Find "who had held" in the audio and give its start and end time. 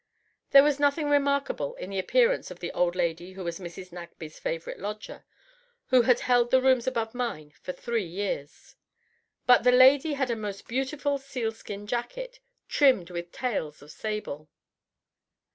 5.89-6.49